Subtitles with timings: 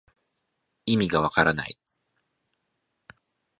[0.87, 1.77] いみがわからない